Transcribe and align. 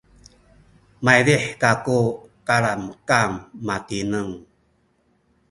maydih 1.03 1.43
kaku 1.61 1.99
kalamkam 2.47 3.31
matineng 3.67 4.31